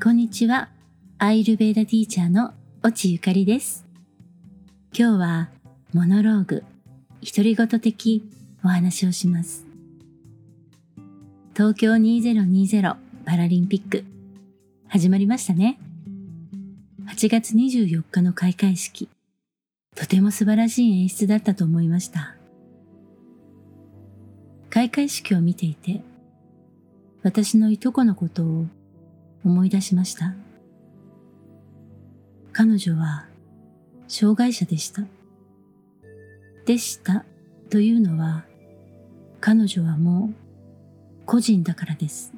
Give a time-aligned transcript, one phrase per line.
[0.00, 0.68] こんにちは。
[1.18, 2.54] アイルベーダティーチャーの
[2.86, 3.84] 越智ゆかりです。
[4.96, 5.48] 今日は
[5.92, 6.62] モノローグ、
[7.20, 8.22] 独り言的
[8.64, 9.66] お話をします。
[11.52, 14.04] 東京2020パラリンピック
[14.86, 15.80] 始まりましたね。
[17.08, 19.08] 8月24日の開会式、
[19.96, 22.36] とても素晴らしい演出だったと思いました。
[24.70, 26.02] 開会式を見ていて、
[27.24, 28.66] 私のいとこのことを
[29.44, 30.34] 思い出しました。
[32.52, 33.26] 彼女は
[34.08, 35.02] 障害者でした。
[36.64, 37.24] でした
[37.70, 38.44] というのは
[39.40, 40.34] 彼女はもう
[41.24, 42.32] 個人だからです。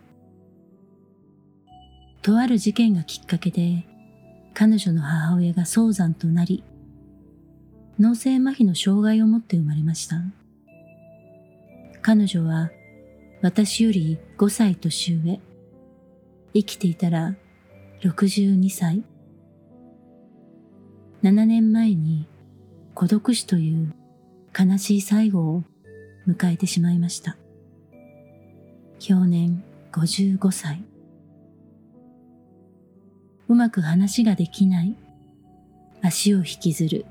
[2.23, 3.87] とある事件がきっかけで
[4.53, 6.63] 彼女の母親が早産となり
[7.99, 10.17] 脳性麻痺の障害を持って生まれました。
[12.03, 12.71] 彼女は
[13.43, 15.41] 私より5歳年上。
[16.52, 17.34] 生きていたら
[18.02, 19.04] 62歳。
[21.23, 22.26] 7年前に
[22.95, 23.95] 孤独死という
[24.59, 25.65] 悲しい最後を
[26.26, 27.37] 迎えてしまいました。
[28.98, 29.62] 去年
[29.93, 30.82] 55歳。
[33.48, 34.96] うまく話ができない。
[36.02, 37.04] 足を引きずる。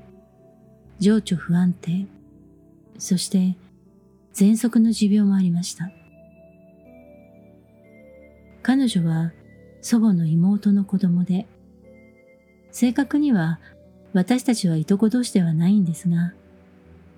[0.98, 2.06] 情緒不安定。
[2.98, 3.56] そして
[4.34, 5.90] 喘息の持病もありました。
[8.62, 9.32] 彼女は
[9.80, 11.46] 祖母の妹の子供で、
[12.70, 13.58] 正確には
[14.12, 16.32] 私たちはいとこ同士ではないんですが、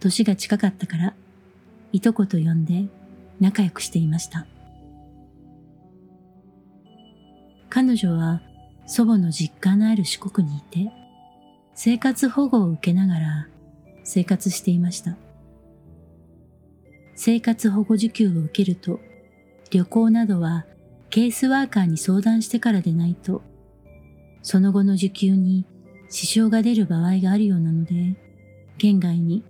[0.00, 1.14] 年が近かったから、
[1.92, 2.86] いとこと呼んで
[3.40, 4.46] 仲良くしていました。
[7.68, 8.42] 彼女は
[8.86, 10.92] 祖母の実家のある四国にいて、
[11.74, 13.48] 生活保護を受けながら
[14.04, 15.16] 生活していました。
[17.14, 19.00] 生活保護受給を受けると、
[19.70, 20.66] 旅行などは
[21.12, 23.42] ケースワーカーに相談してからでないと、
[24.40, 25.66] その後の受給に
[26.08, 28.16] 支障が出る場合があるようなので、
[28.78, 29.44] 県外に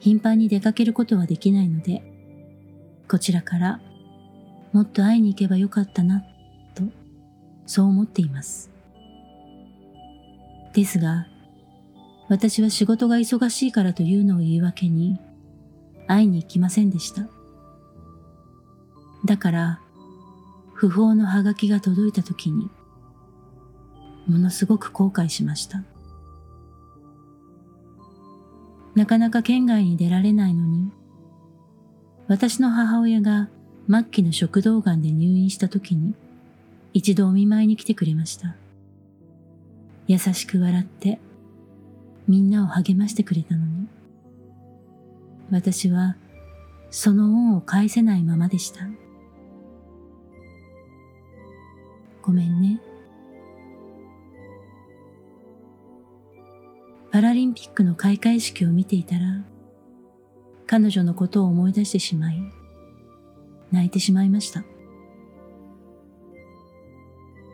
[0.00, 2.02] 頻繁に出かけることはできないので、
[3.06, 3.82] こちらから
[4.72, 6.24] もっと会いに行けばよかったな、
[6.74, 6.82] と、
[7.66, 8.70] そう思っています。
[10.72, 11.26] ですが、
[12.30, 15.20] 私は仕事が忙しいからというのを言い訳に、
[16.06, 17.28] 会いに行きませんでした。
[19.26, 19.83] だから、
[20.84, 22.68] 不法のハガキが届いた時に、
[24.26, 25.82] ものすごく後悔しました。
[28.94, 30.90] なかなか県外に出られないのに、
[32.28, 33.48] 私の母親が
[33.88, 36.14] 末期の食道癌で入院した時に、
[36.92, 38.54] 一度お見舞いに来てくれました。
[40.06, 41.18] 優しく笑って、
[42.28, 43.88] みんなを励ましてくれたのに、
[45.50, 46.16] 私は
[46.90, 48.86] その恩を返せないままでした。
[52.24, 52.80] ごめんね。
[57.12, 59.44] パラリンピックの開会式を見ていたら、
[60.66, 62.40] 彼女のことを思い出してしまい、
[63.70, 64.64] 泣いてしまいました。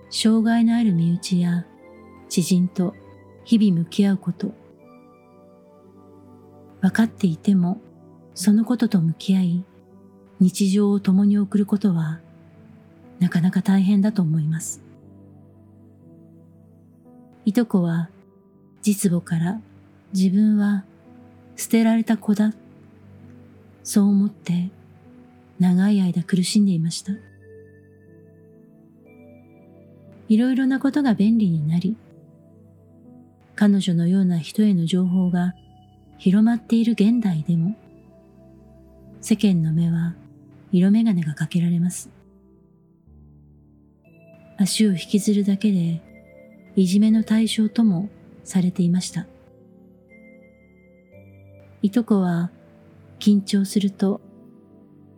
[0.09, 1.67] 障害のある身内や
[2.29, 2.95] 知人と
[3.45, 4.55] 日々向き合うこと、
[6.81, 7.81] 分かっていても
[8.35, 9.65] そのことと向き合い、
[10.39, 12.21] 日常を共に送ることは
[13.21, 14.83] なかなか大変だと思います。
[17.45, 18.09] いとこは
[18.83, 19.61] 実母から
[20.13, 20.85] 自分は
[21.57, 22.55] 捨てられた子だ。
[23.85, 24.71] そう思って
[25.59, 27.13] 長い間苦しんでいました。
[30.29, 31.97] いろいろなことが便利になり、
[33.57, 35.55] 彼女のような人への情報が
[36.19, 37.77] 広まっている現代でも、
[39.21, 40.15] 世間の目は
[40.73, 42.20] 色眼鏡がかけられます。
[44.63, 46.03] 足を引きずるだけで
[46.77, 48.11] いじめの対象とも
[48.45, 49.27] されていました。
[51.81, 52.51] いとこは
[53.19, 54.21] 緊張すると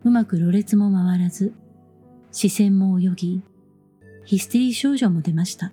[0.04, 1.52] うまくろれつも回らず
[2.31, 3.43] 視線も泳ぎ
[4.25, 5.72] ヒステリー症状も出ました。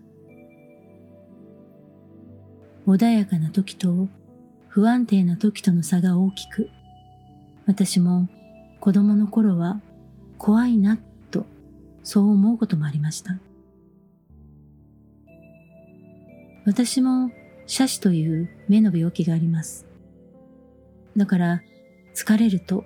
[2.87, 4.07] 穏やかな時と
[4.67, 6.71] 不安定な時との差が大きく
[7.67, 8.27] 私も
[8.79, 9.79] 子供の頃は
[10.39, 10.97] 怖いな
[11.29, 11.45] と
[12.03, 13.37] そう思うこともありました。
[16.69, 17.31] 私も
[17.67, 19.87] 斜視という目の病気があります。
[21.17, 21.63] だから
[22.13, 22.85] 疲れると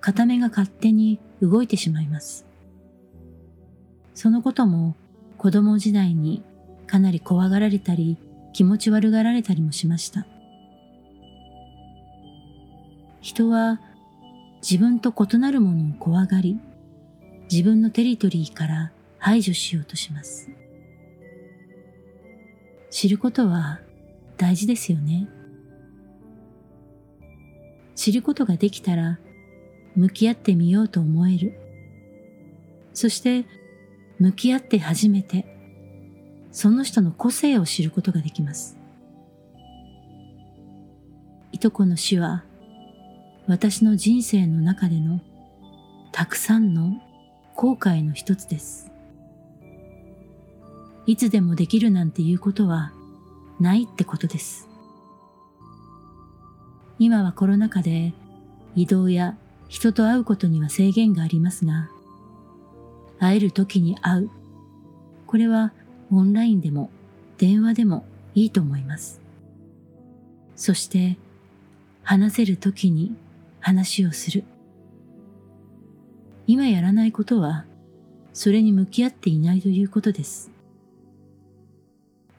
[0.00, 2.44] 片目が勝手に動いてしまいます。
[4.14, 4.96] そのことも
[5.38, 6.42] 子供時代に
[6.88, 8.18] かなり怖がられたり
[8.52, 10.26] 気持ち悪がられたりもしました。
[13.20, 13.80] 人は
[14.60, 16.58] 自分と異なるものを怖がり、
[17.48, 20.50] 自分のテリトリーから排除しようとします。
[22.90, 23.80] 知ることは
[24.36, 25.28] 大事ですよね。
[27.94, 29.18] 知ることができたら
[29.94, 31.58] 向き合ってみようと思える。
[32.92, 33.46] そして
[34.18, 35.46] 向き合って初めて
[36.50, 38.76] その人の個性を知ることができます。
[41.52, 42.44] いとこの死は
[43.46, 45.20] 私の人生の中での
[46.12, 47.00] たくさんの
[47.54, 48.89] 後悔の一つです。
[51.06, 52.92] いつでもできるなんていうことは
[53.58, 54.68] ないってことです。
[56.98, 58.12] 今はコロナ禍で
[58.76, 59.36] 移動や
[59.68, 61.88] 人と会うことには制限がありますが、
[63.18, 64.30] 会える時に会う。
[65.26, 65.72] これは
[66.10, 66.90] オンラインでも
[67.38, 68.04] 電話でも
[68.34, 69.20] いいと思います。
[70.56, 71.16] そして
[72.02, 73.14] 話せる時に
[73.60, 74.44] 話をする。
[76.46, 77.64] 今やらないことは
[78.32, 80.49] それに向き合っていないということです。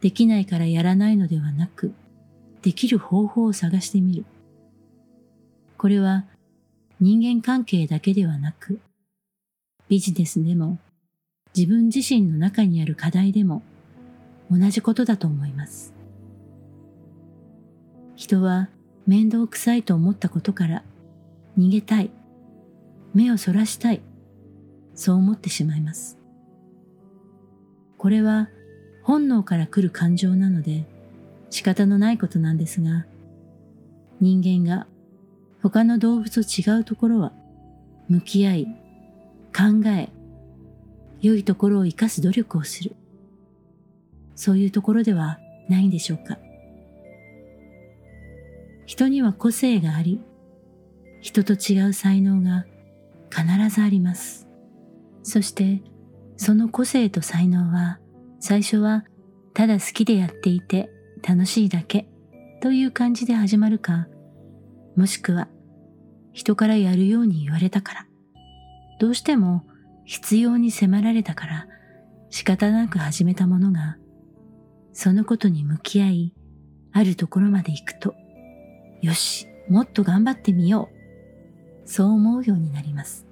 [0.01, 1.93] できないからやらないのではなく、
[2.61, 4.25] できる方法を探してみる。
[5.77, 6.25] これは
[6.99, 8.79] 人間関係だけではなく、
[9.87, 10.79] ビジネスでも
[11.55, 13.61] 自分自身の中にある課題でも
[14.49, 15.93] 同じことだと思います。
[18.15, 18.69] 人は
[19.07, 20.83] 面倒くさいと思ったことから
[21.57, 22.09] 逃げたい、
[23.13, 24.01] 目をそらしたい、
[24.95, 26.17] そう思ってしまいます。
[27.97, 28.49] これは
[29.03, 30.85] 本能から来る感情なので
[31.49, 33.05] 仕方のないことなんですが、
[34.19, 34.87] 人間が
[35.61, 37.33] 他の動物と違うところは
[38.07, 38.65] 向き合い、
[39.55, 40.09] 考え、
[41.21, 42.95] 良いところを生かす努力をする。
[44.35, 45.39] そういうところでは
[45.69, 46.37] ないんでしょうか。
[48.85, 50.19] 人には個性があり、
[51.21, 52.65] 人と違う才能が
[53.29, 54.47] 必ずあります。
[55.23, 55.81] そして
[56.37, 57.99] その個性と才能は
[58.41, 59.05] 最初は
[59.53, 60.89] ただ好きでやっていて
[61.21, 62.09] 楽しいだけ
[62.59, 64.07] という感じで始まるか、
[64.95, 65.47] もしくは
[66.33, 68.07] 人からやるように言われたから、
[68.99, 69.63] どうしても
[70.05, 71.67] 必要に迫られたから
[72.29, 73.97] 仕方なく始めたものが、
[74.91, 76.33] そのことに向き合い、
[76.93, 78.15] あるところまで行くと、
[79.01, 80.89] よし、もっと頑張ってみよ
[81.85, 81.87] う。
[81.87, 83.27] そう思うようになります。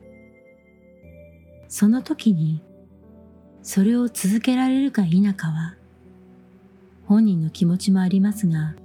[1.67, 2.63] その時に
[3.61, 5.75] それを続けられるか否かは
[7.05, 8.75] 本人の気持ちもありますが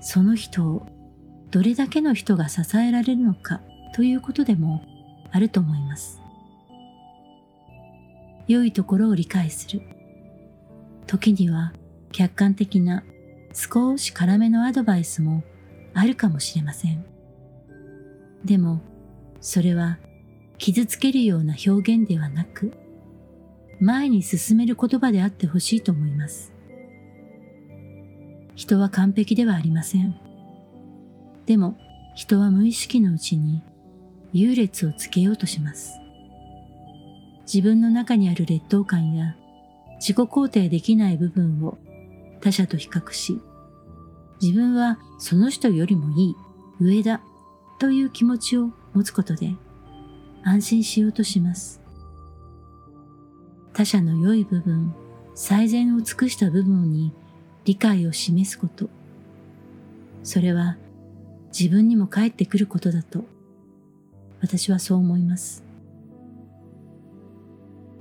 [0.00, 0.86] その人を
[1.50, 3.60] どれだけの人が支えられるのか
[3.94, 4.82] ということでも
[5.32, 6.20] あると思います。
[8.46, 9.82] 良いところを理解する。
[11.06, 11.72] 時には
[12.12, 13.04] 客観的な
[13.52, 15.42] 少し辛めのアドバイスも
[15.94, 17.04] あるかもしれません。
[18.44, 18.80] でも
[19.40, 19.98] それは
[20.58, 22.72] 傷つけるような表現ではなく、
[23.80, 26.52] 前に進める言葉であってほしいと思います。
[28.54, 30.16] 人は完璧ではありません。
[31.44, 31.76] でも、
[32.14, 33.62] 人は無意識のうちに
[34.32, 36.00] 優劣をつけようとします。
[37.52, 39.36] 自分の中にある劣等感や
[40.00, 41.78] 自己肯定できない部分を
[42.40, 43.38] 他者と比較し、
[44.40, 46.36] 自分はその人よりもいい、
[46.80, 47.20] 上だ
[47.78, 49.54] という気持ちを持つことで
[50.42, 51.85] 安心しようとします。
[53.76, 54.94] 他者の良い部分、
[55.34, 57.12] 最善を尽くした部分に
[57.66, 58.88] 理解を示すこと。
[60.22, 60.78] それは
[61.48, 63.26] 自分にも返ってくることだと、
[64.40, 65.62] 私はそう思います。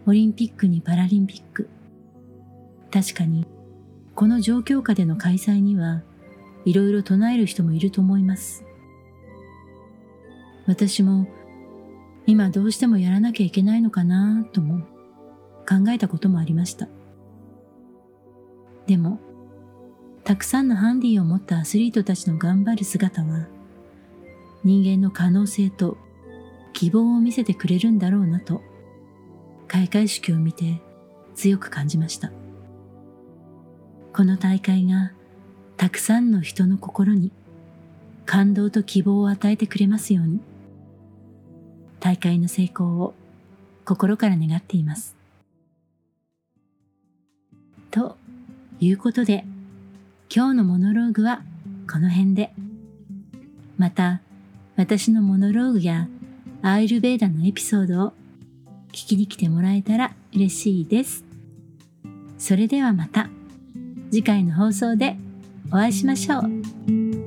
[0.06, 1.68] オリンピックにパラリンピック。
[2.90, 3.46] 確かに、
[4.16, 6.04] この状況下での開催には、
[6.64, 8.64] いろいろ唱える人もいると思います。
[10.68, 11.28] 私も
[12.26, 14.95] 今どうしてもやらなきゃいけないのかなとも
[15.66, 16.88] 考えたこともありました。
[18.88, 19.20] でも、
[20.24, 23.48] たくさんのハンディを持ったアスリートたちの頑張る姿は、
[24.64, 25.98] 人間の可能性と
[26.74, 28.62] 希望を見せてくれるんだろうなと、
[29.68, 30.82] 開会式を見て
[31.36, 32.32] 強く感じました。
[34.14, 35.12] この大会が
[35.78, 37.32] たくさんの人の心に
[38.26, 40.40] 感動と希望を与えてくれますように。
[42.00, 43.14] 大会の成功を
[43.84, 45.15] 心から願っています。
[47.96, 48.18] と
[48.82, 49.46] いうことで、
[50.30, 51.44] 今日のモノローグは
[51.90, 52.52] この辺で。
[53.78, 54.22] また、
[54.76, 56.10] 私のモノローグや
[56.62, 58.14] アイルベーダのエピソードを
[58.90, 61.24] 聞きに来てもらえたら嬉しいです。
[62.38, 63.30] それではまた
[64.12, 65.16] 次回の放送で
[65.70, 67.25] お会いしましょう。